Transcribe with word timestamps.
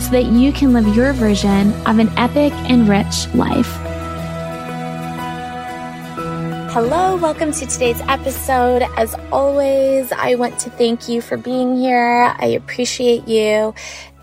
so 0.00 0.10
that 0.10 0.26
you 0.26 0.52
can 0.52 0.72
live 0.72 0.94
your 0.94 1.12
version 1.12 1.72
of 1.86 1.98
an 1.98 2.08
epic 2.18 2.52
and 2.70 2.88
rich 2.88 3.32
life. 3.34 3.70
Hello, 6.72 7.16
welcome 7.16 7.52
to 7.52 7.66
today's 7.66 8.00
episode. 8.08 8.82
As 8.96 9.14
always, 9.30 10.10
I 10.10 10.36
want 10.36 10.58
to 10.60 10.70
thank 10.70 11.06
you 11.06 11.20
for 11.20 11.36
being 11.36 11.76
here. 11.76 12.34
I 12.38 12.46
appreciate 12.46 13.28
you. 13.28 13.74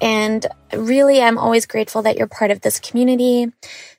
And 0.01 0.47
really, 0.73 1.21
I'm 1.21 1.37
always 1.37 1.67
grateful 1.67 2.01
that 2.01 2.17
you're 2.17 2.25
part 2.25 2.49
of 2.49 2.61
this 2.61 2.79
community. 2.79 3.51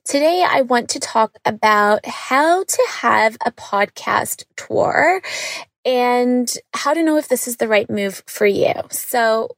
Today, 0.04 0.44
I 0.44 0.62
want 0.62 0.88
to 0.90 0.98
talk 0.98 1.36
about 1.44 2.04
how 2.06 2.64
to 2.64 2.86
have 2.88 3.36
a 3.46 3.52
podcast 3.52 4.44
tour 4.56 5.22
and 5.84 6.52
how 6.74 6.92
to 6.92 7.04
know 7.04 7.18
if 7.18 7.28
this 7.28 7.46
is 7.46 7.58
the 7.58 7.68
right 7.68 7.88
move 7.88 8.24
for 8.26 8.46
you. 8.46 8.74
So, 8.90 9.50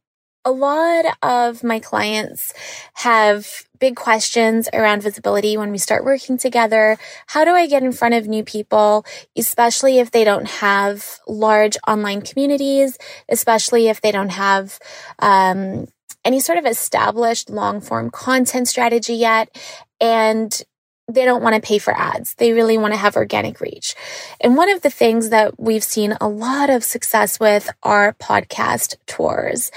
a 0.44 0.50
lot 0.50 1.04
of 1.22 1.62
my 1.62 1.78
clients 1.78 2.52
have 2.94 3.64
big 3.78 3.96
questions 3.96 4.68
around 4.72 5.02
visibility 5.02 5.56
when 5.56 5.70
we 5.70 5.78
start 5.78 6.04
working 6.04 6.38
together. 6.38 6.96
How 7.26 7.44
do 7.44 7.52
I 7.52 7.66
get 7.66 7.82
in 7.82 7.92
front 7.92 8.14
of 8.14 8.26
new 8.26 8.44
people, 8.44 9.04
especially 9.36 9.98
if 9.98 10.10
they 10.10 10.24
don't 10.24 10.48
have 10.48 11.18
large 11.26 11.76
online 11.86 12.22
communities, 12.22 12.98
especially 13.28 13.88
if 13.88 14.00
they 14.00 14.12
don't 14.12 14.30
have 14.30 14.78
um, 15.18 15.86
any 16.24 16.40
sort 16.40 16.58
of 16.58 16.66
established 16.66 17.50
long 17.50 17.80
form 17.80 18.10
content 18.10 18.68
strategy 18.68 19.14
yet? 19.14 19.56
And 20.00 20.62
they 21.08 21.24
don't 21.24 21.42
want 21.42 21.54
to 21.54 21.60
pay 21.60 21.78
for 21.78 21.96
ads. 21.96 22.34
They 22.34 22.52
really 22.52 22.78
want 22.78 22.92
to 22.94 22.98
have 22.98 23.16
organic 23.16 23.60
reach. 23.60 23.94
And 24.40 24.56
one 24.56 24.70
of 24.70 24.82
the 24.82 24.90
things 24.90 25.30
that 25.30 25.58
we've 25.58 25.84
seen 25.84 26.16
a 26.20 26.28
lot 26.28 26.70
of 26.70 26.84
success 26.84 27.40
with 27.40 27.70
are 27.82 28.14
podcast 28.14 28.96
tours. 29.06 29.70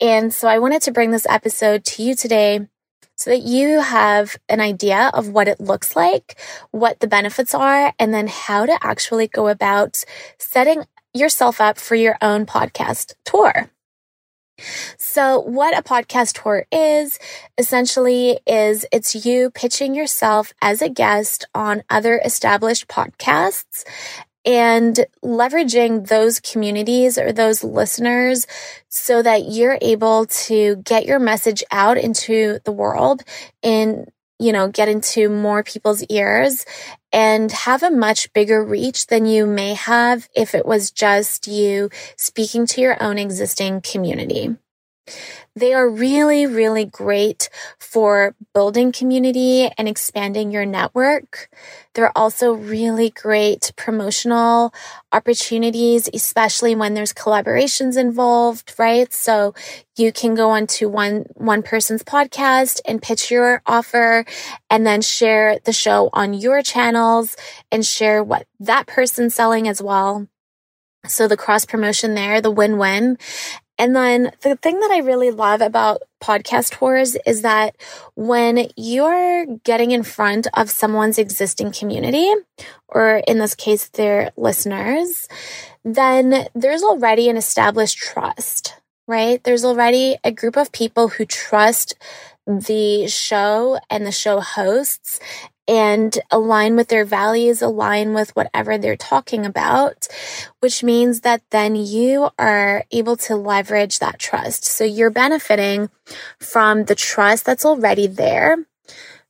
And 0.00 0.32
so 0.32 0.48
I 0.48 0.58
wanted 0.58 0.82
to 0.82 0.92
bring 0.92 1.10
this 1.10 1.26
episode 1.28 1.84
to 1.86 2.02
you 2.02 2.14
today 2.14 2.68
so 3.16 3.30
that 3.30 3.42
you 3.42 3.80
have 3.80 4.36
an 4.48 4.60
idea 4.60 5.10
of 5.12 5.28
what 5.28 5.48
it 5.48 5.60
looks 5.60 5.96
like, 5.96 6.38
what 6.70 7.00
the 7.00 7.08
benefits 7.08 7.52
are, 7.52 7.92
and 7.98 8.14
then 8.14 8.28
how 8.28 8.64
to 8.64 8.78
actually 8.80 9.26
go 9.26 9.48
about 9.48 10.04
setting 10.38 10.84
yourself 11.12 11.60
up 11.60 11.78
for 11.78 11.96
your 11.96 12.16
own 12.22 12.46
podcast 12.46 13.14
tour. 13.24 13.70
So 14.96 15.40
what 15.40 15.76
a 15.76 15.82
podcast 15.82 16.42
tour 16.42 16.66
is 16.72 17.18
essentially 17.56 18.40
is 18.46 18.86
it's 18.92 19.26
you 19.26 19.50
pitching 19.50 19.94
yourself 19.94 20.52
as 20.60 20.82
a 20.82 20.88
guest 20.88 21.46
on 21.54 21.82
other 21.90 22.20
established 22.24 22.88
podcasts 22.88 23.84
and 24.44 25.04
leveraging 25.22 26.06
those 26.08 26.40
communities 26.40 27.18
or 27.18 27.32
those 27.32 27.62
listeners 27.62 28.46
so 28.88 29.22
that 29.22 29.50
you're 29.50 29.78
able 29.82 30.26
to 30.26 30.76
get 30.76 31.04
your 31.06 31.18
message 31.18 31.62
out 31.70 31.98
into 31.98 32.58
the 32.64 32.72
world 32.72 33.22
and 33.62 34.10
you 34.38 34.52
know, 34.52 34.68
get 34.68 34.88
into 34.88 35.28
more 35.28 35.62
people's 35.62 36.02
ears 36.04 36.64
and 37.12 37.50
have 37.50 37.82
a 37.82 37.90
much 37.90 38.32
bigger 38.32 38.64
reach 38.64 39.06
than 39.06 39.26
you 39.26 39.46
may 39.46 39.74
have 39.74 40.28
if 40.34 40.54
it 40.54 40.66
was 40.66 40.90
just 40.90 41.46
you 41.46 41.90
speaking 42.16 42.66
to 42.66 42.80
your 42.80 43.02
own 43.02 43.18
existing 43.18 43.80
community. 43.80 44.56
They 45.56 45.74
are 45.74 45.88
really, 45.88 46.46
really 46.46 46.84
great 46.84 47.48
for 47.78 48.36
building 48.54 48.92
community 48.92 49.68
and 49.76 49.88
expanding 49.88 50.52
your 50.52 50.64
network. 50.64 51.48
They're 51.94 52.16
also 52.16 52.52
really 52.52 53.10
great 53.10 53.72
promotional 53.76 54.72
opportunities, 55.12 56.08
especially 56.14 56.76
when 56.76 56.94
there's 56.94 57.12
collaborations 57.12 57.96
involved, 57.96 58.74
right? 58.78 59.12
So 59.12 59.54
you 59.96 60.12
can 60.12 60.36
go 60.36 60.50
onto 60.50 60.88
one, 60.88 61.26
one 61.34 61.62
person's 61.64 62.04
podcast 62.04 62.80
and 62.86 63.02
pitch 63.02 63.30
your 63.30 63.62
offer 63.66 64.24
and 64.70 64.86
then 64.86 65.00
share 65.02 65.58
the 65.64 65.72
show 65.72 66.08
on 66.12 66.34
your 66.34 66.62
channels 66.62 67.36
and 67.72 67.84
share 67.84 68.22
what 68.22 68.46
that 68.60 68.86
person's 68.86 69.34
selling 69.34 69.66
as 69.66 69.82
well. 69.82 70.28
So 71.06 71.26
the 71.26 71.36
cross 71.36 71.64
promotion 71.64 72.14
there, 72.14 72.40
the 72.40 72.50
win 72.50 72.78
win. 72.78 73.18
And 73.78 73.94
then 73.94 74.32
the 74.42 74.56
thing 74.56 74.80
that 74.80 74.90
I 74.90 74.98
really 74.98 75.30
love 75.30 75.60
about 75.60 76.02
podcast 76.20 76.72
tours 76.72 77.16
is 77.24 77.42
that 77.42 77.76
when 78.16 78.68
you're 78.76 79.46
getting 79.62 79.92
in 79.92 80.02
front 80.02 80.48
of 80.54 80.68
someone's 80.68 81.18
existing 81.18 81.72
community, 81.72 82.32
or 82.88 83.22
in 83.28 83.38
this 83.38 83.54
case, 83.54 83.88
their 83.88 84.32
listeners, 84.36 85.28
then 85.84 86.48
there's 86.54 86.82
already 86.82 87.28
an 87.28 87.36
established 87.36 87.98
trust, 87.98 88.74
right? 89.06 89.42
There's 89.44 89.64
already 89.64 90.16
a 90.24 90.32
group 90.32 90.56
of 90.56 90.72
people 90.72 91.08
who 91.08 91.24
trust 91.24 91.94
the 92.46 93.06
show 93.06 93.78
and 93.90 94.04
the 94.04 94.12
show 94.12 94.40
hosts 94.40 95.20
and 95.68 96.18
align 96.30 96.74
with 96.74 96.88
their 96.88 97.04
values, 97.04 97.60
align 97.60 98.14
with 98.14 98.34
whatever 98.34 98.78
they're 98.78 98.96
talking 98.96 99.44
about, 99.44 100.08
which 100.60 100.82
means 100.82 101.20
that 101.20 101.42
then 101.50 101.76
you 101.76 102.30
are 102.38 102.84
able 102.90 103.16
to 103.16 103.36
leverage 103.36 103.98
that 103.98 104.18
trust. 104.18 104.64
So 104.64 104.82
you're 104.82 105.10
benefiting 105.10 105.90
from 106.40 106.84
the 106.84 106.94
trust 106.94 107.44
that's 107.44 107.66
already 107.66 108.06
there 108.06 108.56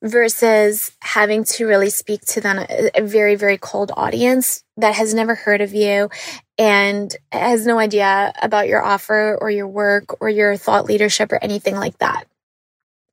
versus 0.01 0.93
having 1.01 1.43
to 1.43 1.67
really 1.67 1.91
speak 1.91 2.21
to 2.21 2.41
them 2.41 2.65
a 2.95 3.03
very 3.03 3.35
very 3.35 3.59
cold 3.59 3.91
audience 3.97 4.63
that 4.77 4.95
has 4.95 5.13
never 5.13 5.35
heard 5.35 5.61
of 5.61 5.75
you 5.75 6.09
and 6.57 7.17
has 7.33 7.67
no 7.67 7.81
idea 7.81 8.33
about 8.41 8.69
your 8.69 8.81
offer 8.81 9.37
or 9.41 9.51
your 9.51 9.67
work 9.67 10.21
or 10.21 10.31
your 10.31 10.57
thought 10.57 10.85
leadership 10.85 11.33
or 11.33 11.43
anything 11.43 11.75
like 11.75 11.99
that 11.99 12.29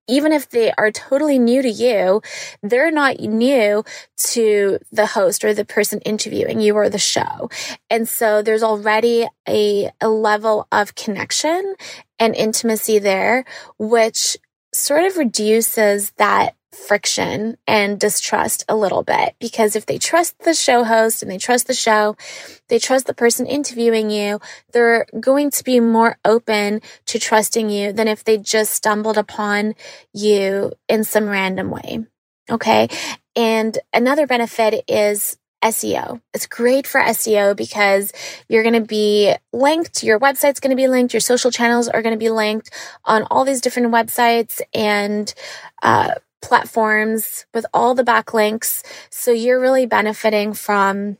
even 0.07 0.31
if 0.31 0.49
they 0.49 0.71
are 0.73 0.91
totally 0.91 1.39
new 1.39 1.61
to 1.61 1.69
you, 1.69 2.21
they're 2.61 2.91
not 2.91 3.19
new 3.19 3.83
to 4.17 4.79
the 4.91 5.05
host 5.07 5.43
or 5.43 5.53
the 5.53 5.65
person 5.65 5.99
interviewing 6.01 6.59
you 6.59 6.75
or 6.75 6.89
the 6.89 6.97
show. 6.97 7.49
And 7.89 8.07
so 8.07 8.41
there's 8.41 8.63
already 8.63 9.27
a, 9.47 9.91
a 10.01 10.09
level 10.09 10.67
of 10.71 10.95
connection 10.95 11.75
and 12.19 12.35
intimacy 12.35 12.99
there, 12.99 13.45
which 13.77 14.37
sort 14.73 15.05
of 15.05 15.17
reduces 15.17 16.11
that 16.11 16.55
friction 16.75 17.57
and 17.65 17.99
distrust 17.99 18.65
a 18.67 18.75
little 18.75 19.03
bit 19.03 19.35
because 19.39 19.75
if 19.75 19.85
they 19.85 19.97
trust 19.97 20.37
the 20.39 20.53
show 20.53 20.83
host 20.83 21.21
and 21.21 21.31
they 21.31 21.37
trust 21.37 21.67
the 21.67 21.73
show, 21.73 22.15
they 22.67 22.79
trust 22.79 23.07
the 23.07 23.13
person 23.13 23.45
interviewing 23.45 24.09
you, 24.09 24.39
they're 24.71 25.05
going 25.19 25.49
to 25.51 25.63
be 25.63 25.79
more 25.79 26.17
open 26.25 26.81
to 27.05 27.19
trusting 27.19 27.69
you 27.69 27.93
than 27.93 28.07
if 28.07 28.23
they 28.23 28.37
just 28.37 28.73
stumbled 28.73 29.17
upon 29.17 29.73
you 30.13 30.73
in 30.87 31.03
some 31.03 31.27
random 31.27 31.71
way. 31.71 32.05
Okay. 32.49 32.89
And 33.35 33.77
another 33.93 34.27
benefit 34.27 34.83
is 34.87 35.37
SEO. 35.63 36.21
It's 36.33 36.45
great 36.45 36.85
for 36.85 37.01
SEO 37.01 37.55
because 37.55 38.13
you're 38.47 38.63
going 38.63 38.75
to 38.75 38.87
be 38.87 39.33
linked, 39.51 40.03
your 40.03 40.19
website's 40.19 40.59
going 40.59 40.69
to 40.69 40.75
be 40.75 40.87
linked, 40.87 41.13
your 41.13 41.21
social 41.21 41.49
channels 41.49 41.87
are 41.87 42.03
going 42.03 42.13
to 42.13 42.19
be 42.19 42.29
linked 42.29 42.69
on 43.03 43.23
all 43.23 43.45
these 43.45 43.61
different 43.61 43.91
websites 43.91 44.61
and 44.73 45.33
uh, 45.81 46.13
platforms 46.45 47.45
with 47.53 47.65
all 47.73 47.95
the 47.95 48.03
backlinks. 48.03 48.83
So 49.09 49.31
you're 49.31 49.59
really 49.59 49.85
benefiting 49.85 50.53
from 50.53 51.17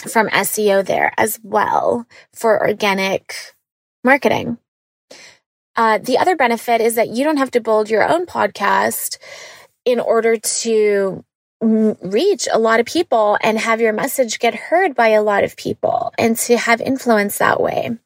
from 0.00 0.28
SEO 0.28 0.84
there 0.84 1.12
as 1.18 1.40
well 1.42 2.06
for 2.32 2.60
organic 2.60 3.34
marketing. 4.04 4.58
Uh, 5.74 5.98
the 5.98 6.18
other 6.18 6.36
benefit 6.36 6.80
is 6.80 6.96
that 6.96 7.08
you 7.08 7.24
don't 7.24 7.36
have 7.36 7.50
to 7.52 7.60
build 7.60 7.90
your 7.90 8.08
own 8.08 8.26
podcast 8.26 9.18
in 9.84 10.00
order 10.00 10.36
to 10.36 11.24
reach 11.60 12.46
a 12.52 12.58
lot 12.58 12.78
of 12.78 12.86
people 12.86 13.36
and 13.42 13.58
have 13.58 13.80
your 13.80 13.92
message 13.92 14.38
get 14.38 14.54
heard 14.54 14.94
by 14.94 15.08
a 15.08 15.22
lot 15.22 15.42
of 15.44 15.56
people 15.56 16.12
and 16.18 16.36
to 16.36 16.56
have 16.56 16.80
influence 16.80 17.38
that 17.38 17.60
way. 17.60 17.96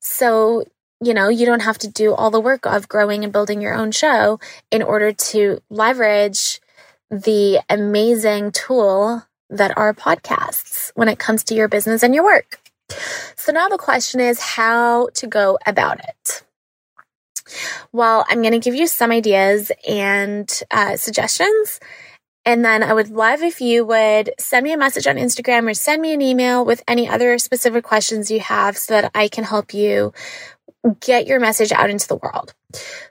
So, 0.00 0.64
you 1.02 1.14
know, 1.14 1.28
you 1.28 1.46
don't 1.46 1.62
have 1.62 1.78
to 1.78 1.88
do 1.88 2.14
all 2.14 2.30
the 2.30 2.40
work 2.40 2.66
of 2.66 2.88
growing 2.88 3.24
and 3.24 3.32
building 3.32 3.60
your 3.60 3.74
own 3.74 3.90
show 3.90 4.38
in 4.70 4.82
order 4.82 5.12
to 5.12 5.60
leverage 5.70 6.60
the 7.10 7.60
amazing 7.68 8.52
tool 8.52 9.22
that 9.48 9.76
are 9.76 9.94
podcasts 9.94 10.92
when 10.94 11.08
it 11.08 11.18
comes 11.18 11.42
to 11.44 11.54
your 11.54 11.68
business 11.68 12.02
and 12.02 12.14
your 12.14 12.24
work. 12.24 12.60
So 13.36 13.52
now 13.52 13.68
the 13.68 13.78
question 13.78 14.20
is 14.20 14.40
how 14.40 15.08
to 15.14 15.26
go 15.26 15.58
about 15.66 16.00
it. 16.00 16.42
Well, 17.92 18.24
I'm 18.28 18.42
going 18.42 18.52
to 18.52 18.60
give 18.60 18.74
you 18.74 18.86
some 18.86 19.10
ideas 19.10 19.72
and 19.88 20.48
uh, 20.70 20.96
suggestions. 20.96 21.80
And 22.46 22.64
then 22.64 22.82
I 22.82 22.94
would 22.94 23.10
love 23.10 23.42
if 23.42 23.60
you 23.60 23.84
would 23.84 24.32
send 24.38 24.64
me 24.64 24.72
a 24.72 24.78
message 24.78 25.06
on 25.06 25.16
Instagram 25.16 25.68
or 25.68 25.74
send 25.74 26.00
me 26.00 26.12
an 26.12 26.22
email 26.22 26.64
with 26.64 26.82
any 26.88 27.08
other 27.08 27.36
specific 27.38 27.84
questions 27.84 28.30
you 28.30 28.40
have 28.40 28.78
so 28.78 28.94
that 28.94 29.10
I 29.14 29.28
can 29.28 29.44
help 29.44 29.74
you 29.74 30.14
get 31.00 31.26
your 31.26 31.40
message 31.40 31.72
out 31.72 31.90
into 31.90 32.08
the 32.08 32.16
world. 32.16 32.54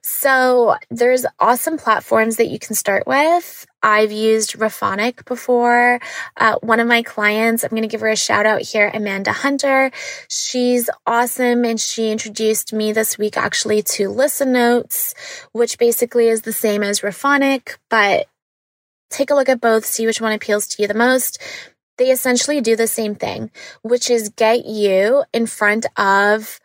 So 0.01 0.75
there's 0.89 1.25
awesome 1.39 1.77
platforms 1.77 2.37
that 2.37 2.47
you 2.47 2.57
can 2.57 2.75
start 2.75 3.05
with. 3.05 3.67
I've 3.83 4.11
used 4.11 4.57
Rephonic 4.57 5.25
before. 5.25 5.99
Uh, 6.35 6.55
one 6.61 6.79
of 6.79 6.87
my 6.87 7.03
clients, 7.03 7.63
I'm 7.63 7.69
going 7.69 7.83
to 7.83 7.87
give 7.87 8.01
her 8.01 8.09
a 8.09 8.15
shout 8.15 8.45
out 8.45 8.61
here, 8.61 8.89
Amanda 8.93 9.31
Hunter. 9.31 9.91
She's 10.29 10.89
awesome. 11.05 11.63
And 11.63 11.79
she 11.79 12.11
introduced 12.11 12.73
me 12.73 12.91
this 12.91 13.17
week 13.17 13.37
actually 13.37 13.83
to 13.83 14.09
Listen 14.09 14.51
Notes, 14.51 15.13
which 15.51 15.77
basically 15.77 16.27
is 16.27 16.41
the 16.41 16.53
same 16.53 16.83
as 16.83 17.01
Rephonic, 17.01 17.77
but 17.89 18.27
take 19.09 19.29
a 19.29 19.35
look 19.35 19.49
at 19.49 19.61
both, 19.61 19.85
see 19.85 20.05
which 20.05 20.21
one 20.21 20.33
appeals 20.33 20.67
to 20.67 20.81
you 20.81 20.87
the 20.87 20.93
most. 20.93 21.39
They 21.97 22.11
essentially 22.11 22.61
do 22.61 22.75
the 22.75 22.87
same 22.87 23.15
thing, 23.15 23.51
which 23.81 24.09
is 24.09 24.29
get 24.29 24.65
you 24.65 25.23
in 25.33 25.47
front 25.47 25.85
of 25.97 26.59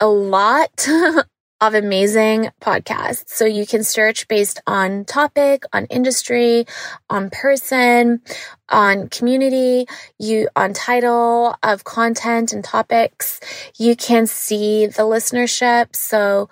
a 0.00 0.06
lot 0.06 0.86
of 1.60 1.74
amazing 1.74 2.50
podcasts. 2.60 3.30
So 3.30 3.44
you 3.44 3.66
can 3.66 3.82
search 3.82 4.28
based 4.28 4.60
on 4.66 5.04
topic, 5.04 5.64
on 5.72 5.86
industry, 5.86 6.66
on 7.10 7.30
person, 7.30 8.20
on 8.68 9.08
community, 9.08 9.86
you 10.18 10.48
on 10.54 10.72
title 10.72 11.56
of 11.62 11.84
content 11.84 12.52
and 12.52 12.62
topics. 12.62 13.40
You 13.76 13.96
can 13.96 14.26
see 14.26 14.86
the 14.86 15.02
listenership. 15.02 15.96
So 15.96 16.48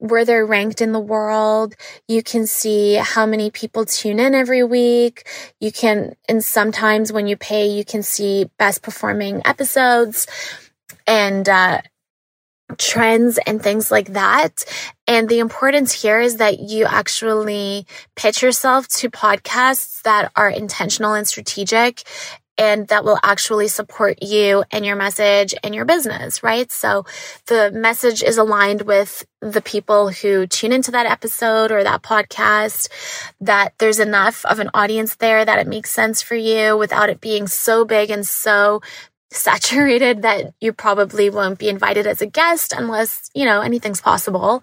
where 0.00 0.24
they're 0.24 0.46
ranked 0.46 0.80
in 0.80 0.92
the 0.92 1.00
world. 1.00 1.74
You 2.08 2.22
can 2.22 2.46
see 2.46 2.94
how 2.94 3.26
many 3.26 3.50
people 3.50 3.84
tune 3.84 4.18
in 4.18 4.34
every 4.34 4.64
week. 4.64 5.28
You 5.60 5.70
can, 5.70 6.16
and 6.26 6.42
sometimes 6.42 7.12
when 7.12 7.26
you 7.26 7.36
pay, 7.36 7.68
you 7.68 7.84
can 7.84 8.02
see 8.02 8.50
best 8.58 8.82
performing 8.82 9.42
episodes 9.44 10.26
and, 11.06 11.46
uh, 11.46 11.82
trends 12.78 13.38
and 13.46 13.62
things 13.62 13.90
like 13.90 14.12
that. 14.12 14.64
And 15.06 15.28
the 15.28 15.40
importance 15.40 15.92
here 15.92 16.20
is 16.20 16.36
that 16.36 16.60
you 16.60 16.84
actually 16.84 17.86
pitch 18.16 18.42
yourself 18.42 18.88
to 18.88 19.10
podcasts 19.10 20.02
that 20.02 20.30
are 20.36 20.48
intentional 20.48 21.14
and 21.14 21.26
strategic 21.26 22.04
and 22.60 22.88
that 22.88 23.04
will 23.04 23.18
actually 23.22 23.68
support 23.68 24.22
you 24.22 24.62
and 24.70 24.84
your 24.84 24.94
message 24.94 25.54
and 25.64 25.74
your 25.74 25.86
business, 25.86 26.42
right? 26.42 26.70
So 26.70 27.06
the 27.46 27.70
message 27.72 28.22
is 28.22 28.36
aligned 28.36 28.82
with 28.82 29.24
the 29.40 29.62
people 29.62 30.10
who 30.10 30.46
tune 30.46 30.70
into 30.70 30.90
that 30.90 31.06
episode 31.06 31.72
or 31.72 31.82
that 31.82 32.02
podcast, 32.02 32.88
that 33.40 33.72
there's 33.78 33.98
enough 33.98 34.44
of 34.44 34.58
an 34.58 34.68
audience 34.74 35.16
there 35.16 35.42
that 35.42 35.58
it 35.58 35.68
makes 35.68 35.90
sense 35.90 36.20
for 36.20 36.34
you 36.34 36.76
without 36.76 37.08
it 37.08 37.22
being 37.22 37.46
so 37.46 37.86
big 37.86 38.10
and 38.10 38.26
so 38.26 38.82
saturated 39.32 40.22
that 40.22 40.54
you 40.60 40.72
probably 40.72 41.30
won't 41.30 41.58
be 41.58 41.68
invited 41.68 42.06
as 42.06 42.20
a 42.20 42.26
guest 42.26 42.72
unless, 42.76 43.30
you 43.34 43.44
know, 43.44 43.60
anything's 43.60 44.00
possible. 44.00 44.62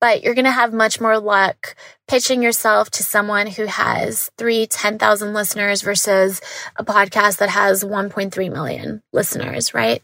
But 0.00 0.22
you're 0.22 0.34
going 0.34 0.44
to 0.46 0.50
have 0.50 0.72
much 0.72 1.00
more 1.00 1.18
luck 1.18 1.76
pitching 2.06 2.42
yourself 2.42 2.90
to 2.90 3.02
someone 3.02 3.46
who 3.46 3.66
has 3.66 4.30
three, 4.38 4.66
10,000 4.66 5.34
listeners 5.34 5.82
versus 5.82 6.40
a 6.76 6.84
podcast 6.84 7.38
that 7.38 7.50
has 7.50 7.84
1.3 7.84 8.52
million 8.52 9.02
listeners, 9.12 9.74
right? 9.74 10.02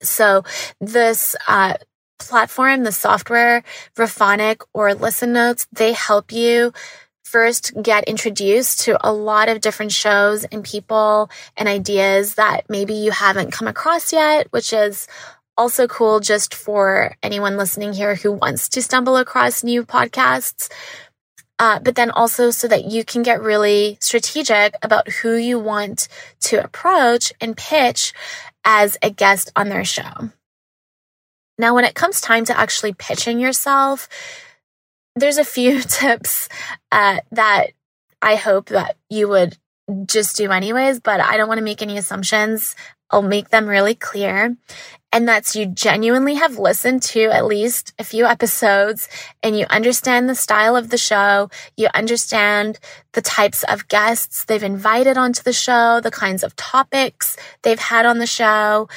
So 0.00 0.44
this, 0.80 1.34
uh, 1.48 1.74
platform, 2.18 2.84
the 2.84 2.92
software, 2.92 3.62
Rephonic 3.96 4.62
or 4.72 4.94
Listen 4.94 5.32
Notes, 5.32 5.66
they 5.72 5.92
help 5.92 6.32
you 6.32 6.72
first 7.32 7.72
get 7.82 8.04
introduced 8.04 8.80
to 8.80 8.98
a 9.00 9.10
lot 9.10 9.48
of 9.48 9.62
different 9.62 9.90
shows 9.90 10.44
and 10.44 10.62
people 10.62 11.30
and 11.56 11.66
ideas 11.66 12.34
that 12.34 12.68
maybe 12.68 12.92
you 12.92 13.10
haven't 13.10 13.52
come 13.52 13.66
across 13.66 14.12
yet, 14.12 14.48
which 14.50 14.74
is 14.74 15.08
also 15.56 15.86
cool 15.86 16.20
just 16.20 16.54
for 16.54 17.16
anyone 17.22 17.56
listening 17.56 17.94
here 17.94 18.14
who 18.14 18.32
wants 18.32 18.68
to 18.68 18.82
stumble 18.82 19.16
across 19.16 19.64
new 19.64 19.82
podcasts. 19.82 20.70
Uh, 21.58 21.78
but 21.78 21.94
then 21.94 22.10
also 22.10 22.50
so 22.50 22.68
that 22.68 22.84
you 22.84 23.02
can 23.02 23.22
get 23.22 23.40
really 23.40 23.96
strategic 24.00 24.74
about 24.82 25.08
who 25.08 25.34
you 25.34 25.58
want 25.58 26.08
to 26.40 26.62
approach 26.62 27.32
and 27.40 27.56
pitch 27.56 28.12
as 28.64 28.98
a 29.02 29.08
guest 29.08 29.50
on 29.56 29.70
their 29.70 29.84
show. 29.84 30.30
Now, 31.58 31.74
when 31.74 31.84
it 31.84 31.94
comes 31.94 32.20
time 32.20 32.44
to 32.46 32.58
actually 32.58 32.92
pitching 32.92 33.38
yourself, 33.38 34.08
there's 35.16 35.38
a 35.38 35.44
few 35.44 35.80
tips 35.82 36.48
uh, 36.90 37.20
that 37.32 37.72
I 38.20 38.36
hope 38.36 38.68
that 38.68 38.96
you 39.10 39.28
would 39.28 39.58
just 40.06 40.36
do 40.36 40.50
anyways, 40.50 41.00
but 41.00 41.20
I 41.20 41.36
don't 41.36 41.48
want 41.48 41.58
to 41.58 41.64
make 41.64 41.82
any 41.82 41.98
assumptions. 41.98 42.76
I'll 43.10 43.22
make 43.22 43.50
them 43.50 43.66
really 43.66 43.94
clear. 43.94 44.56
And 45.14 45.28
that's 45.28 45.54
you 45.54 45.66
genuinely 45.66 46.36
have 46.36 46.58
listened 46.58 47.02
to 47.02 47.24
at 47.24 47.44
least 47.44 47.92
a 47.98 48.04
few 48.04 48.24
episodes 48.24 49.08
and 49.42 49.58
you 49.58 49.66
understand 49.68 50.28
the 50.28 50.34
style 50.34 50.74
of 50.74 50.88
the 50.88 50.96
show. 50.96 51.50
You 51.76 51.88
understand 51.92 52.78
the 53.12 53.20
types 53.20 53.62
of 53.64 53.88
guests 53.88 54.44
they've 54.44 54.62
invited 54.62 55.18
onto 55.18 55.42
the 55.42 55.52
show, 55.52 56.00
the 56.00 56.10
kinds 56.10 56.42
of 56.42 56.56
topics 56.56 57.36
they've 57.62 57.78
had 57.78 58.06
on 58.06 58.18
the 58.18 58.26
show, 58.26 58.88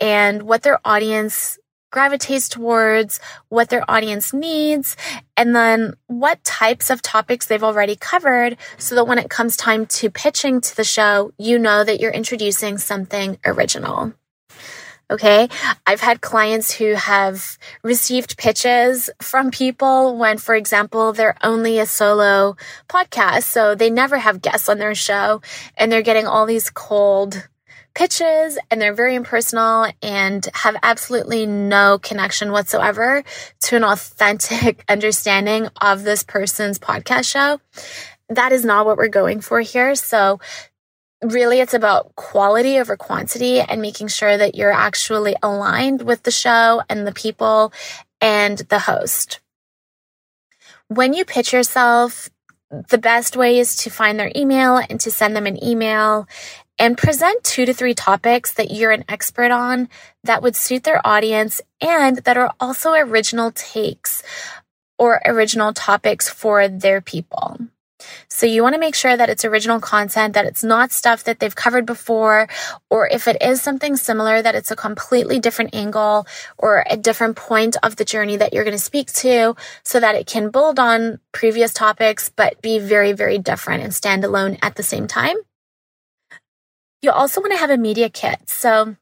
and 0.00 0.44
what 0.44 0.62
their 0.62 0.80
audience 0.86 1.58
gravitates 1.90 2.48
towards, 2.48 3.20
what 3.48 3.70
their 3.70 3.88
audience 3.88 4.32
needs, 4.32 4.96
and 5.36 5.54
then 5.54 5.94
what 6.06 6.42
types 6.44 6.90
of 6.90 7.02
topics 7.02 7.46
they've 7.46 7.64
already 7.64 7.96
covered 7.96 8.56
so 8.76 8.94
that 8.94 9.06
when 9.06 9.18
it 9.18 9.30
comes 9.30 9.56
time 9.56 9.86
to 9.86 10.10
pitching 10.10 10.60
to 10.60 10.76
the 10.76 10.84
show, 10.84 11.32
you 11.38 11.58
know 11.58 11.84
that 11.84 12.00
you're 12.00 12.10
introducing 12.10 12.78
something 12.78 13.38
original. 13.44 14.12
Okay. 15.10 15.48
I've 15.86 16.02
had 16.02 16.20
clients 16.20 16.70
who 16.70 16.92
have 16.92 17.56
received 17.82 18.36
pitches 18.36 19.08
from 19.22 19.50
people 19.50 20.18
when, 20.18 20.36
for 20.36 20.54
example, 20.54 21.14
they're 21.14 21.38
only 21.42 21.78
a 21.78 21.86
solo 21.86 22.56
podcast. 22.90 23.44
So 23.44 23.74
they 23.74 23.88
never 23.88 24.18
have 24.18 24.42
guests 24.42 24.68
on 24.68 24.78
their 24.78 24.94
show 24.94 25.40
and 25.78 25.90
they're 25.90 26.02
getting 26.02 26.26
all 26.26 26.44
these 26.44 26.68
cold 26.68 27.48
pitches 27.98 28.56
and 28.70 28.80
they're 28.80 28.94
very 28.94 29.16
impersonal 29.16 29.90
and 30.04 30.46
have 30.54 30.76
absolutely 30.84 31.46
no 31.46 31.98
connection 31.98 32.52
whatsoever 32.52 33.24
to 33.58 33.74
an 33.74 33.82
authentic 33.82 34.84
understanding 34.88 35.68
of 35.80 36.04
this 36.04 36.22
person's 36.22 36.78
podcast 36.78 37.28
show. 37.28 37.60
That 38.28 38.52
is 38.52 38.64
not 38.64 38.86
what 38.86 38.98
we're 38.98 39.08
going 39.08 39.40
for 39.40 39.58
here. 39.58 39.96
So 39.96 40.38
really 41.24 41.58
it's 41.58 41.74
about 41.74 42.14
quality 42.14 42.78
over 42.78 42.96
quantity 42.96 43.58
and 43.58 43.82
making 43.82 44.06
sure 44.06 44.36
that 44.36 44.54
you're 44.54 44.70
actually 44.70 45.34
aligned 45.42 46.02
with 46.02 46.22
the 46.22 46.30
show 46.30 46.80
and 46.88 47.04
the 47.04 47.12
people 47.12 47.72
and 48.20 48.58
the 48.58 48.78
host. 48.78 49.40
When 50.86 51.14
you 51.14 51.24
pitch 51.24 51.52
yourself, 51.52 52.30
the 52.70 52.98
best 52.98 53.36
way 53.36 53.58
is 53.58 53.74
to 53.78 53.90
find 53.90 54.20
their 54.20 54.30
email 54.36 54.76
and 54.76 55.00
to 55.00 55.10
send 55.10 55.34
them 55.34 55.46
an 55.46 55.62
email 55.64 56.28
and 56.78 56.96
present 56.96 57.42
two 57.44 57.66
to 57.66 57.74
three 57.74 57.94
topics 57.94 58.52
that 58.54 58.70
you're 58.70 58.92
an 58.92 59.04
expert 59.08 59.50
on 59.50 59.88
that 60.24 60.42
would 60.42 60.56
suit 60.56 60.84
their 60.84 61.06
audience 61.06 61.60
and 61.80 62.18
that 62.18 62.36
are 62.36 62.52
also 62.60 62.92
original 62.92 63.50
takes 63.52 64.22
or 64.98 65.20
original 65.24 65.72
topics 65.72 66.28
for 66.28 66.68
their 66.68 67.00
people. 67.00 67.58
So 68.28 68.46
you 68.46 68.62
want 68.62 68.74
to 68.74 68.80
make 68.80 68.94
sure 68.94 69.16
that 69.16 69.28
it's 69.28 69.44
original 69.44 69.80
content, 69.80 70.34
that 70.34 70.46
it's 70.46 70.62
not 70.62 70.92
stuff 70.92 71.24
that 71.24 71.40
they've 71.40 71.54
covered 71.54 71.84
before, 71.84 72.48
or 72.90 73.08
if 73.08 73.26
it 73.26 73.42
is 73.42 73.60
something 73.60 73.96
similar, 73.96 74.40
that 74.40 74.54
it's 74.54 74.70
a 74.70 74.76
completely 74.76 75.40
different 75.40 75.74
angle 75.74 76.26
or 76.56 76.84
a 76.88 76.96
different 76.96 77.36
point 77.36 77.76
of 77.82 77.96
the 77.96 78.04
journey 78.04 78.36
that 78.36 78.52
you're 78.52 78.64
going 78.64 78.76
to 78.76 78.82
speak 78.82 79.12
to 79.14 79.56
so 79.82 79.98
that 79.98 80.14
it 80.14 80.26
can 80.26 80.50
build 80.50 80.78
on 80.78 81.18
previous 81.32 81.72
topics, 81.72 82.28
but 82.28 82.62
be 82.62 82.78
very, 82.78 83.12
very 83.12 83.38
different 83.38 83.82
and 83.82 83.92
stand 83.92 84.24
alone 84.24 84.58
at 84.62 84.76
the 84.76 84.84
same 84.84 85.08
time. 85.08 85.36
You 87.02 87.10
also 87.10 87.40
want 87.40 87.52
to 87.52 87.58
have 87.58 87.70
a 87.70 87.78
media 87.78 88.08
kit. 88.08 88.48
So 88.48 88.96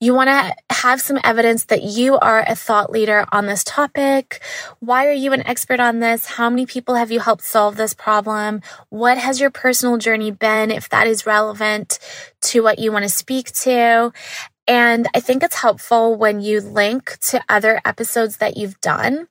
you 0.00 0.14
want 0.14 0.28
to 0.28 0.54
have 0.76 1.00
some 1.00 1.18
evidence 1.24 1.64
that 1.64 1.82
you 1.82 2.16
are 2.18 2.44
a 2.46 2.54
thought 2.54 2.92
leader 2.92 3.26
on 3.32 3.46
this 3.46 3.64
topic. 3.64 4.40
Why 4.78 5.08
are 5.08 5.12
you 5.12 5.32
an 5.32 5.44
expert 5.44 5.80
on 5.80 5.98
this? 5.98 6.24
How 6.26 6.48
many 6.48 6.66
people 6.66 6.94
have 6.94 7.10
you 7.10 7.18
helped 7.18 7.42
solve 7.42 7.76
this 7.76 7.94
problem? 7.94 8.62
What 8.90 9.18
has 9.18 9.40
your 9.40 9.50
personal 9.50 9.98
journey 9.98 10.30
been, 10.30 10.70
if 10.70 10.88
that 10.90 11.08
is 11.08 11.26
relevant 11.26 11.98
to 12.42 12.62
what 12.62 12.78
you 12.78 12.92
want 12.92 13.06
to 13.06 13.08
speak 13.08 13.50
to? 13.52 14.12
And 14.68 15.08
I 15.16 15.20
think 15.20 15.42
it's 15.42 15.56
helpful 15.56 16.14
when 16.14 16.40
you 16.40 16.60
link 16.60 17.18
to 17.22 17.42
other 17.48 17.80
episodes 17.84 18.36
that 18.36 18.56
you've 18.56 18.80
done. 18.80 19.26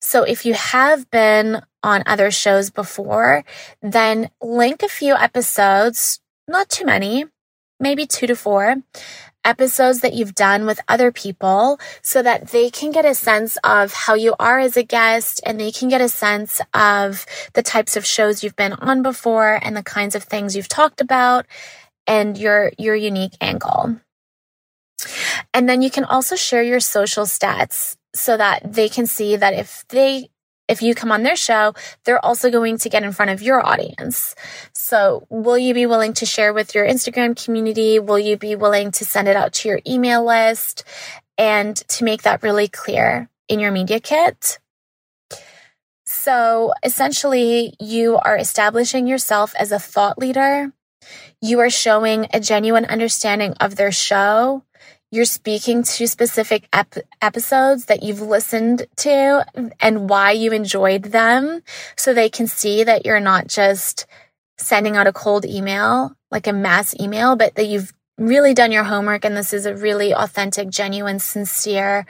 So 0.00 0.22
if 0.22 0.46
you 0.46 0.54
have 0.54 1.10
been 1.10 1.62
on 1.82 2.04
other 2.06 2.30
shows 2.30 2.70
before, 2.70 3.44
then 3.82 4.30
link 4.40 4.82
a 4.84 4.88
few 4.88 5.14
episodes, 5.14 6.20
not 6.50 6.68
too 6.68 6.84
many, 6.84 7.24
maybe 7.78 8.06
two 8.06 8.26
to 8.26 8.36
four 8.36 8.76
episodes 9.44 10.00
that 10.00 10.12
you've 10.12 10.34
done 10.34 10.66
with 10.66 10.80
other 10.88 11.10
people 11.10 11.78
so 12.02 12.22
that 12.22 12.48
they 12.48 12.68
can 12.70 12.90
get 12.90 13.04
a 13.04 13.14
sense 13.14 13.56
of 13.64 13.92
how 13.92 14.14
you 14.14 14.34
are 14.38 14.58
as 14.58 14.76
a 14.76 14.82
guest 14.82 15.40
and 15.46 15.58
they 15.58 15.72
can 15.72 15.88
get 15.88 16.00
a 16.00 16.08
sense 16.08 16.60
of 16.74 17.24
the 17.54 17.62
types 17.62 17.96
of 17.96 18.04
shows 18.04 18.44
you've 18.44 18.56
been 18.56 18.74
on 18.74 19.02
before 19.02 19.58
and 19.62 19.76
the 19.76 19.82
kinds 19.82 20.14
of 20.14 20.22
things 20.24 20.54
you've 20.54 20.68
talked 20.68 21.00
about 21.00 21.46
and 22.06 22.36
your 22.36 22.72
your 22.78 22.94
unique 22.94 23.36
angle. 23.40 23.96
And 25.54 25.68
then 25.68 25.80
you 25.80 25.90
can 25.90 26.04
also 26.04 26.36
share 26.36 26.62
your 26.62 26.80
social 26.80 27.24
stats 27.24 27.96
so 28.14 28.36
that 28.36 28.72
they 28.72 28.88
can 28.88 29.06
see 29.06 29.36
that 29.36 29.54
if 29.54 29.84
they 29.88 30.28
if 30.70 30.82
you 30.82 30.94
come 30.94 31.10
on 31.10 31.24
their 31.24 31.36
show, 31.36 31.74
they're 32.04 32.24
also 32.24 32.48
going 32.48 32.78
to 32.78 32.88
get 32.88 33.02
in 33.02 33.12
front 33.12 33.32
of 33.32 33.42
your 33.42 33.64
audience. 33.64 34.36
So, 34.72 35.26
will 35.28 35.58
you 35.58 35.74
be 35.74 35.84
willing 35.84 36.12
to 36.14 36.26
share 36.26 36.54
with 36.54 36.74
your 36.74 36.86
Instagram 36.86 37.42
community? 37.42 37.98
Will 37.98 38.20
you 38.20 38.36
be 38.36 38.54
willing 38.54 38.92
to 38.92 39.04
send 39.04 39.26
it 39.26 39.34
out 39.34 39.52
to 39.54 39.68
your 39.68 39.80
email 39.86 40.24
list 40.24 40.84
and 41.36 41.76
to 41.88 42.04
make 42.04 42.22
that 42.22 42.44
really 42.44 42.68
clear 42.68 43.28
in 43.48 43.58
your 43.58 43.72
media 43.72 43.98
kit? 43.98 44.60
So, 46.04 46.72
essentially, 46.84 47.74
you 47.80 48.16
are 48.16 48.36
establishing 48.36 49.08
yourself 49.08 49.52
as 49.58 49.72
a 49.72 49.78
thought 49.80 50.18
leader. 50.18 50.72
You 51.42 51.58
are 51.60 51.70
showing 51.70 52.28
a 52.32 52.38
genuine 52.38 52.84
understanding 52.84 53.54
of 53.60 53.74
their 53.74 53.90
show 53.90 54.62
you're 55.10 55.24
speaking 55.24 55.82
to 55.82 56.06
specific 56.06 56.68
ep- 56.72 57.06
episodes 57.20 57.86
that 57.86 58.02
you've 58.02 58.20
listened 58.20 58.86
to 58.96 59.44
and 59.80 60.08
why 60.08 60.30
you 60.30 60.52
enjoyed 60.52 61.04
them 61.04 61.62
so 61.96 62.14
they 62.14 62.28
can 62.28 62.46
see 62.46 62.84
that 62.84 63.04
you're 63.04 63.20
not 63.20 63.48
just 63.48 64.06
sending 64.56 64.96
out 64.96 65.06
a 65.06 65.12
cold 65.12 65.44
email, 65.44 66.14
like 66.30 66.46
a 66.46 66.52
mass 66.52 66.94
email, 67.00 67.34
but 67.34 67.54
that 67.56 67.66
you've 67.66 67.92
really 68.18 68.54
done 68.54 68.70
your 68.70 68.84
homework 68.84 69.24
and 69.24 69.36
this 69.36 69.52
is 69.52 69.66
a 69.66 69.74
really 69.74 70.14
authentic, 70.14 70.68
genuine, 70.68 71.18
sincere 71.18 72.06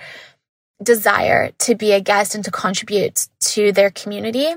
desire 0.82 1.52
to 1.58 1.74
be 1.74 1.92
a 1.92 2.00
guest 2.00 2.34
and 2.34 2.44
to 2.44 2.50
contribute 2.50 3.28
to 3.40 3.72
their 3.72 3.90
community 3.90 4.54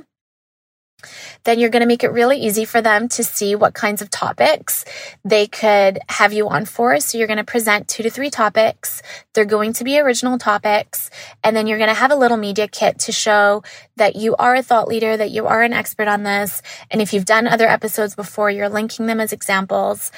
then 1.43 1.59
you're 1.59 1.69
going 1.69 1.81
to 1.81 1.87
make 1.87 2.03
it 2.03 2.11
really 2.11 2.37
easy 2.37 2.65
for 2.65 2.81
them 2.81 3.07
to 3.09 3.23
see 3.23 3.55
what 3.55 3.73
kinds 3.73 4.01
of 4.01 4.09
topics 4.09 4.85
they 5.23 5.47
could 5.47 5.99
have 6.09 6.33
you 6.33 6.49
on 6.49 6.65
for. 6.65 6.99
So 6.99 7.17
you're 7.17 7.27
going 7.27 7.37
to 7.37 7.43
present 7.43 7.87
two 7.87 8.03
to 8.03 8.09
three 8.09 8.29
topics. 8.29 9.01
They're 9.33 9.45
going 9.45 9.73
to 9.73 9.83
be 9.83 9.99
original 9.99 10.37
topics. 10.37 11.09
And 11.43 11.55
then 11.55 11.67
you're 11.67 11.77
going 11.77 11.89
to 11.89 11.93
have 11.93 12.11
a 12.11 12.15
little 12.15 12.37
media 12.37 12.67
kit 12.67 12.99
to 12.99 13.11
show 13.11 13.63
that 13.97 14.15
you 14.15 14.35
are 14.35 14.55
a 14.55 14.63
thought 14.63 14.87
leader, 14.87 15.17
that 15.17 15.31
you 15.31 15.47
are 15.47 15.61
an 15.61 15.73
expert 15.73 16.07
on 16.07 16.23
this. 16.23 16.61
And 16.91 17.01
if 17.01 17.13
you've 17.13 17.25
done 17.25 17.47
other 17.47 17.67
episodes 17.67 18.15
before, 18.15 18.49
you're 18.49 18.69
linking 18.69 19.05
them 19.05 19.19
as 19.19 19.33
examples. 19.33 20.11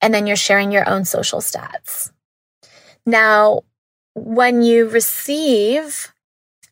And 0.00 0.12
then 0.12 0.26
you're 0.26 0.36
sharing 0.36 0.72
your 0.72 0.88
own 0.88 1.04
social 1.04 1.40
stats. 1.40 2.10
Now, 3.06 3.62
when 4.14 4.62
you 4.62 4.88
receive 4.88 6.11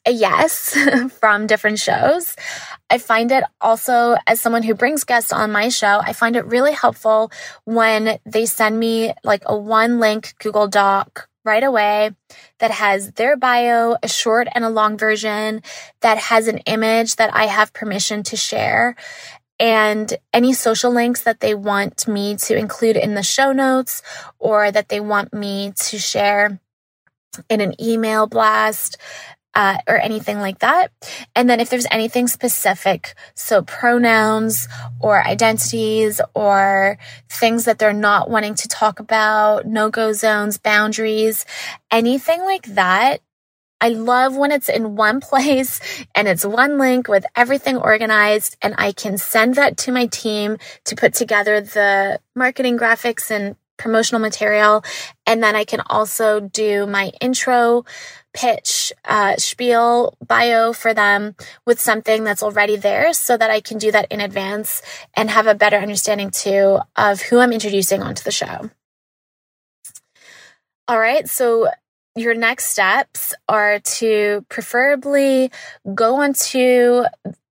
a 0.07 0.11
yes 0.11 0.77
from 1.21 1.47
different 1.47 1.79
shows. 1.79 2.37
I 2.89 2.99
find 2.99 3.31
it 3.31 3.45
also, 3.61 4.17
as 4.27 4.41
someone 4.41 4.63
who 4.63 4.75
brings 4.75 5.05
guests 5.05 5.33
on 5.33 5.53
my 5.53 5.69
show, 5.69 6.01
I 6.03 6.13
find 6.13 6.37
it 6.37 6.47
really 6.47 6.73
helpful 6.73 7.31
when 7.65 8.19
they 8.25 8.47
send 8.47 8.79
me 8.79 9.13
like 9.25 9.43
a 9.47 9.57
one 9.57 10.01
link 10.01 10.35
Google 10.39 10.69
Doc 10.69 11.29
right 11.45 11.65
away 11.65 12.11
that 12.59 12.71
has 12.71 13.13
their 13.13 13.37
bio, 13.37 13.97
a 14.03 14.09
short 14.09 14.49
and 14.55 14.65
a 14.65 14.71
long 14.71 14.99
version, 14.99 15.63
that 16.01 16.19
has 16.19 16.49
an 16.49 16.59
image 16.59 17.17
that 17.17 17.35
I 17.35 17.47
have 17.47 17.73
permission 17.73 18.23
to 18.25 18.37
share, 18.37 18.95
and 19.59 20.17
any 20.33 20.53
social 20.55 20.91
links 20.91 21.23
that 21.23 21.41
they 21.41 21.55
want 21.55 22.09
me 22.09 22.37
to 22.37 22.57
include 22.57 22.97
in 22.97 23.15
the 23.15 23.23
show 23.23 23.53
notes 23.53 24.03
or 24.39 24.71
that 24.71 24.89
they 24.89 25.01
want 25.01 25.33
me 25.35 25.73
to 25.77 25.99
share 25.99 26.59
in 27.49 27.61
an 27.61 27.75
email 27.81 28.27
blast 28.27 28.97
uh, 29.55 29.79
or 29.89 29.99
anything 29.99 30.39
like 30.39 30.61
that. 30.61 30.93
And 31.35 31.49
then 31.49 31.61
if 31.61 31.71
there's 31.71 31.87
anything 31.91 32.29
specific, 32.29 33.15
so 33.35 33.63
pronouns 33.63 34.69
or 35.01 35.25
identities 35.27 36.21
or 36.35 36.99
things 37.29 37.65
that 37.65 37.79
they're 37.79 37.93
not 37.93 38.31
wanting 38.31 38.55
to 38.57 38.69
talk 38.69 39.01
about, 39.01 39.67
no 39.67 39.91
go 39.91 40.13
zones, 40.13 40.59
boundaries, 40.59 41.45
anything 41.91 42.41
like 42.43 42.67
that. 42.75 43.21
I 43.83 43.89
love 43.89 44.37
when 44.37 44.53
it's 44.53 44.69
in 44.69 44.95
one 44.95 45.21
place 45.23 45.81
and 46.15 46.29
it's 46.29 46.45
one 46.45 46.79
link 46.79 47.09
with 47.09 47.25
everything 47.35 47.77
organized 47.77 48.57
and 48.63 48.75
I 48.79 48.93
can 48.93 49.19
send 49.19 49.55
that 49.55 49.79
to 49.79 49.93
my 49.93 50.07
team 50.07 50.59
to 50.85 50.95
put 50.95 51.15
together 51.15 51.61
the 51.61 52.21
marketing 52.37 52.79
graphics 52.79 53.31
and 53.31 53.57
promotional 53.81 54.21
material. 54.21 54.85
And 55.27 55.43
then 55.43 55.57
I 55.57 55.65
can 55.65 55.81
also 55.87 56.39
do 56.39 56.87
my 56.87 57.11
intro 57.21 57.85
pitch, 58.33 58.93
uh, 59.05 59.37
spiel, 59.37 60.17
bio 60.25 60.73
for 60.73 60.95
them 60.95 61.35
with 61.67 61.81
something 61.81 62.23
that's 62.23 62.43
already 62.43 62.77
there 62.77 63.13
so 63.13 63.37
that 63.37 63.51
I 63.51 63.61
can 63.61 63.79
do 63.79 63.91
that 63.91 64.07
in 64.13 64.21
advance 64.21 64.83
and 65.15 65.31
have 65.31 65.47
a 65.47 65.55
better 65.55 65.79
understanding 65.79 66.31
too 66.31 66.79
of 66.95 67.23
who 67.23 67.39
I'm 67.39 67.53
introducing 67.53 68.03
onto 68.03 68.23
the 68.23 68.31
show. 68.31 68.71
All 70.87 70.99
right. 70.99 71.29
So 71.29 71.69
your 72.15 72.35
next 72.35 72.67
steps 72.67 73.35
are 73.49 73.79
to 73.79 74.45
preferably 74.49 75.51
go 75.95 76.17
onto 76.17 77.05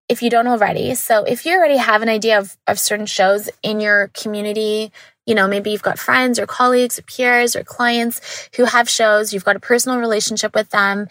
if 0.10 0.22
you 0.22 0.30
don't 0.30 0.48
already. 0.48 0.96
So 0.96 1.24
if 1.24 1.46
you 1.46 1.54
already 1.54 1.78
have 1.78 2.02
an 2.02 2.10
idea 2.10 2.40
of, 2.40 2.58
of 2.66 2.80
certain 2.80 3.06
shows 3.06 3.50
in 3.62 3.80
your 3.80 4.10
community, 4.14 4.92
you 5.28 5.36
know, 5.36 5.48
maybe 5.48 5.70
you've 5.70 5.84
got 5.84 6.00
friends 6.00 6.40
or 6.40 6.48
colleagues 6.48 6.98
or 6.98 7.04
peers 7.04 7.56
or 7.56 7.64
clients 7.64 8.50
who 8.56 8.64
have 8.64 8.90
shows, 8.90 9.34
you've 9.34 9.46
got 9.46 9.58
a 9.58 9.60
personal 9.60 10.00
relationship 10.00 10.56
with 10.56 10.70
them 10.70 11.08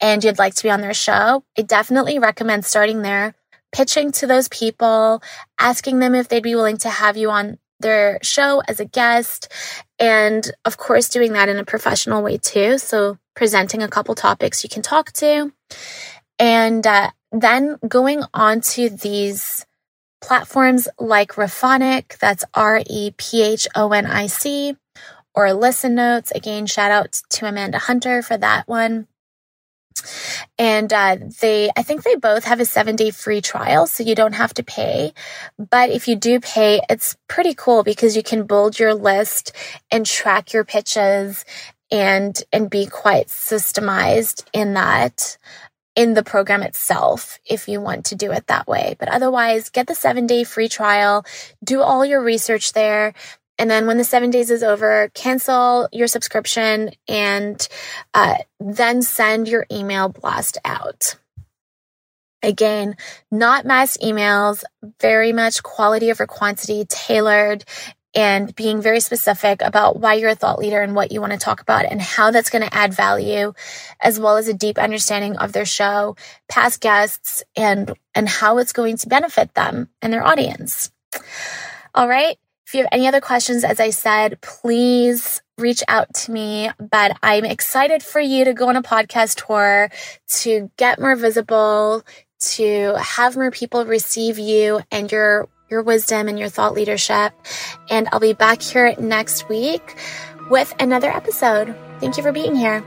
and 0.00 0.22
you'd 0.24 0.38
like 0.38 0.54
to 0.56 0.62
be 0.64 0.70
on 0.70 0.80
their 0.80 0.92
show. 0.92 1.44
I 1.56 1.62
definitely 1.62 2.18
recommend 2.18 2.64
starting 2.64 3.02
there, 3.02 3.34
pitching 3.72 4.10
to 4.12 4.26
those 4.26 4.48
people, 4.48 5.22
asking 5.58 6.00
them 6.00 6.14
if 6.14 6.28
they'd 6.28 6.42
be 6.42 6.56
willing 6.56 6.78
to 6.78 6.90
have 6.90 7.16
you 7.16 7.30
on 7.30 7.58
their 7.78 8.18
show 8.22 8.60
as 8.66 8.80
a 8.80 8.84
guest. 8.84 9.50
And 10.00 10.50
of 10.64 10.76
course, 10.76 11.08
doing 11.08 11.32
that 11.34 11.48
in 11.48 11.58
a 11.58 11.64
professional 11.64 12.22
way 12.22 12.38
too. 12.38 12.76
So 12.76 13.18
presenting 13.36 13.82
a 13.82 13.88
couple 13.88 14.14
topics 14.16 14.64
you 14.64 14.68
can 14.68 14.82
talk 14.82 15.12
to. 15.12 15.52
And 16.38 16.86
uh, 16.86 17.10
then 17.30 17.76
going 17.86 18.22
on 18.34 18.62
to 18.62 18.90
these 18.90 19.64
platforms 20.20 20.88
like 20.98 21.32
Rephonic, 21.32 22.18
that's 22.18 22.44
R 22.54 22.82
E 22.88 23.12
P 23.16 23.42
H 23.42 23.66
O 23.74 23.92
N 23.92 24.06
I 24.06 24.26
C, 24.26 24.76
or 25.34 25.52
Listen 25.52 25.94
Notes. 25.94 26.30
Again, 26.30 26.66
shout 26.66 26.90
out 26.90 27.22
to 27.30 27.46
Amanda 27.46 27.78
Hunter 27.78 28.22
for 28.22 28.36
that 28.36 28.68
one. 28.68 29.06
And 30.58 30.92
uh, 30.92 31.16
they, 31.40 31.70
I 31.76 31.82
think 31.82 32.02
they 32.02 32.16
both 32.16 32.44
have 32.44 32.60
a 32.60 32.64
seven 32.64 32.96
day 32.96 33.10
free 33.10 33.40
trial, 33.40 33.86
so 33.86 34.02
you 34.02 34.14
don't 34.14 34.34
have 34.34 34.54
to 34.54 34.62
pay. 34.62 35.12
But 35.58 35.90
if 35.90 36.08
you 36.08 36.16
do 36.16 36.40
pay, 36.40 36.80
it's 36.88 37.16
pretty 37.28 37.54
cool 37.54 37.82
because 37.82 38.16
you 38.16 38.22
can 38.22 38.46
build 38.46 38.78
your 38.78 38.94
list 38.94 39.52
and 39.90 40.06
track 40.06 40.52
your 40.52 40.64
pitches 40.64 41.44
and 41.90 42.42
and 42.52 42.70
be 42.70 42.86
quite 42.86 43.26
systemized 43.26 44.44
in 44.52 44.74
that 44.74 45.36
in 46.00 46.14
the 46.14 46.22
program 46.22 46.62
itself 46.62 47.38
if 47.44 47.68
you 47.68 47.78
want 47.78 48.06
to 48.06 48.14
do 48.14 48.32
it 48.32 48.46
that 48.46 48.66
way. 48.66 48.96
But 48.98 49.10
otherwise, 49.10 49.68
get 49.68 49.86
the 49.86 49.94
seven 49.94 50.26
day 50.26 50.44
free 50.44 50.70
trial, 50.70 51.26
do 51.62 51.82
all 51.82 52.06
your 52.06 52.22
research 52.22 52.72
there. 52.72 53.12
And 53.58 53.70
then 53.70 53.86
when 53.86 53.98
the 53.98 54.04
seven 54.04 54.30
days 54.30 54.50
is 54.50 54.62
over, 54.62 55.10
cancel 55.12 55.90
your 55.92 56.06
subscription 56.06 56.92
and 57.06 57.68
uh, 58.14 58.36
then 58.58 59.02
send 59.02 59.46
your 59.46 59.66
email 59.70 60.08
blast 60.08 60.56
out. 60.64 61.16
Again, 62.42 62.96
not 63.30 63.66
mass 63.66 63.98
emails, 63.98 64.64
very 65.02 65.34
much 65.34 65.62
quality 65.62 66.10
over 66.10 66.26
quantity, 66.26 66.86
tailored 66.88 67.62
and 68.14 68.54
being 68.54 68.82
very 68.82 69.00
specific 69.00 69.62
about 69.62 69.98
why 69.98 70.14
you're 70.14 70.30
a 70.30 70.34
thought 70.34 70.58
leader 70.58 70.80
and 70.80 70.94
what 70.94 71.12
you 71.12 71.20
want 71.20 71.32
to 71.32 71.38
talk 71.38 71.60
about 71.60 71.84
and 71.84 72.00
how 72.00 72.30
that's 72.30 72.50
going 72.50 72.66
to 72.66 72.74
add 72.74 72.92
value, 72.92 73.52
as 74.00 74.18
well 74.18 74.36
as 74.36 74.48
a 74.48 74.54
deep 74.54 74.78
understanding 74.78 75.36
of 75.36 75.52
their 75.52 75.64
show, 75.64 76.16
past 76.48 76.80
guests, 76.80 77.42
and, 77.56 77.94
and 78.14 78.28
how 78.28 78.58
it's 78.58 78.72
going 78.72 78.96
to 78.96 79.08
benefit 79.08 79.54
them 79.54 79.88
and 80.02 80.12
their 80.12 80.26
audience. 80.26 80.90
All 81.94 82.08
right. 82.08 82.36
If 82.66 82.74
you 82.74 82.82
have 82.82 82.90
any 82.92 83.08
other 83.08 83.20
questions, 83.20 83.64
as 83.64 83.80
I 83.80 83.90
said, 83.90 84.40
please 84.40 85.42
reach 85.58 85.82
out 85.88 86.12
to 86.14 86.32
me. 86.32 86.70
But 86.78 87.16
I'm 87.22 87.44
excited 87.44 88.02
for 88.02 88.20
you 88.20 88.44
to 88.44 88.54
go 88.54 88.68
on 88.68 88.76
a 88.76 88.82
podcast 88.82 89.44
tour, 89.44 89.90
to 90.42 90.70
get 90.76 91.00
more 91.00 91.16
visible, 91.16 92.04
to 92.40 92.94
have 92.96 93.36
more 93.36 93.50
people 93.50 93.84
receive 93.84 94.38
you 94.38 94.80
and 94.90 95.10
your 95.10 95.48
your 95.70 95.82
wisdom 95.82 96.28
and 96.28 96.38
your 96.38 96.48
thought 96.48 96.74
leadership. 96.74 97.32
And 97.88 98.08
I'll 98.12 98.20
be 98.20 98.32
back 98.32 98.60
here 98.60 98.94
next 98.98 99.48
week 99.48 99.96
with 100.50 100.74
another 100.80 101.10
episode. 101.10 101.74
Thank 102.00 102.16
you 102.16 102.22
for 102.22 102.32
being 102.32 102.56
here. 102.56 102.84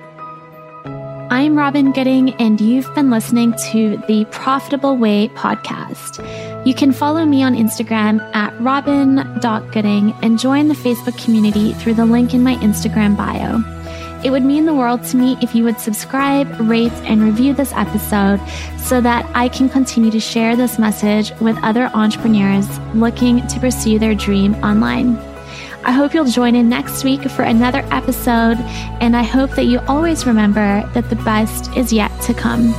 I'm 1.33 1.55
Robyn 1.55 1.93
Gooding, 1.93 2.35
and 2.35 2.61
you've 2.61 2.93
been 2.93 3.09
listening 3.09 3.55
to 3.71 3.97
the 4.07 4.25
Profitable 4.29 4.97
Way 4.97 5.29
podcast. 5.29 6.19
You 6.63 6.75
can 6.75 6.91
follow 6.91 7.25
me 7.25 7.41
on 7.41 7.55
Instagram 7.55 8.21
at 8.35 8.53
robyn.gooding 8.61 10.13
and 10.21 10.37
join 10.37 10.67
the 10.67 10.75
Facebook 10.75 11.23
community 11.23 11.73
through 11.73 11.95
the 11.95 12.05
link 12.05 12.35
in 12.35 12.43
my 12.43 12.55
Instagram 12.57 13.17
bio. 13.17 13.82
It 14.23 14.31
would 14.31 14.43
mean 14.43 14.65
the 14.65 14.73
world 14.73 15.03
to 15.05 15.17
me 15.17 15.37
if 15.41 15.53
you 15.53 15.63
would 15.65 15.79
subscribe, 15.79 16.47
rate, 16.59 16.93
and 17.03 17.21
review 17.21 17.53
this 17.53 17.73
episode 17.73 18.39
so 18.77 19.01
that 19.01 19.29
I 19.35 19.49
can 19.49 19.67
continue 19.67 20.11
to 20.11 20.19
share 20.19 20.55
this 20.55 20.79
message 20.79 21.31
with 21.41 21.57
other 21.61 21.91
entrepreneurs 21.93 22.79
looking 22.93 23.45
to 23.47 23.59
pursue 23.59 23.99
their 23.99 24.15
dream 24.15 24.55
online. 24.55 25.17
I 25.85 25.91
hope 25.91 26.13
you'll 26.13 26.25
join 26.25 26.55
in 26.55 26.69
next 26.69 27.03
week 27.03 27.29
for 27.29 27.43
another 27.43 27.85
episode, 27.91 28.57
and 29.01 29.17
I 29.17 29.23
hope 29.23 29.51
that 29.51 29.65
you 29.65 29.79
always 29.89 30.25
remember 30.25 30.89
that 30.93 31.09
the 31.09 31.17
best 31.17 31.75
is 31.75 31.91
yet 31.91 32.11
to 32.21 32.33
come. 32.33 32.73